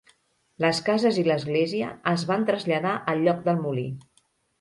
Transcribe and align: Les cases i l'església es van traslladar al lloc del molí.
Les 0.63 0.77
cases 0.85 1.19
i 1.23 1.25
l'església 1.27 1.89
es 2.13 2.23
van 2.31 2.47
traslladar 2.47 2.95
al 3.13 3.23
lloc 3.27 3.45
del 3.49 3.61
molí. 3.67 3.85